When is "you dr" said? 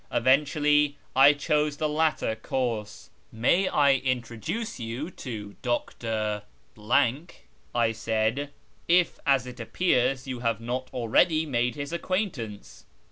4.83-6.41